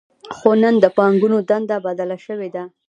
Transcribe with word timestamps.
خو 0.35 0.49
نن 0.61 0.75
د 0.83 0.85
بانکونو 0.97 1.37
دنده 1.49 1.77
بدله 1.85 2.17
شوې 2.25 2.49
ده 2.55 2.63